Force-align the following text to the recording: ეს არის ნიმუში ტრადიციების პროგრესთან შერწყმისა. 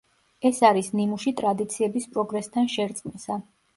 ეს 0.49 0.61
არის 0.69 0.87
ნიმუში 0.99 1.33
ტრადიციების 1.41 2.07
პროგრესთან 2.17 2.73
შერწყმისა. 2.77 3.39